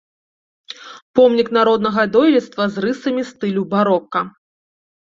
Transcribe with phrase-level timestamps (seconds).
[1.19, 4.29] Помнік народнага дойлідства з рысамі стылю барока.